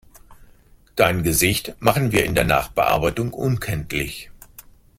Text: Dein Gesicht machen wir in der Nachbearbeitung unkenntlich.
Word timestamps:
Dein 0.95 1.21
Gesicht 1.21 1.75
machen 1.79 2.11
wir 2.11 2.25
in 2.25 2.33
der 2.33 2.43
Nachbearbeitung 2.43 3.33
unkenntlich. 3.33 4.31